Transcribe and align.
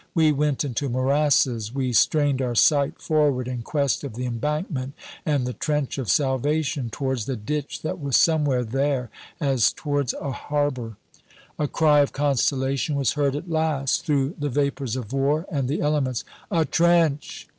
We 0.15 0.31
went 0.31 0.65
into 0.65 0.89
morasses. 0.89 1.71
We 1.75 1.93
strained 1.93 2.41
our 2.41 2.55
sight 2.55 2.99
forward 2.99 3.47
in 3.47 3.61
quest 3.61 4.03
of 4.03 4.15
the 4.15 4.25
embankment 4.25 4.93
and 5.27 5.45
the 5.45 5.53
trench 5.53 5.99
of 5.99 6.09
salvation, 6.09 6.89
towards 6.89 7.27
the 7.27 7.35
ditch 7.35 7.83
that 7.83 7.99
was 8.01 8.17
somewhere 8.17 8.63
there, 8.63 9.11
as 9.39 9.71
towards 9.71 10.13
a 10.19 10.31
harbor. 10.31 10.97
A 11.59 11.67
cry 11.67 11.99
of 11.99 12.13
consolation 12.13 12.95
was 12.95 13.13
heard 13.13 13.35
at 13.35 13.47
last 13.47 14.03
through 14.03 14.33
the 14.39 14.49
vapors 14.49 14.95
of 14.95 15.13
war 15.13 15.45
and 15.51 15.67
the 15.69 15.81
elements 15.81 16.23
"A 16.49 16.65
trench!" 16.65 17.47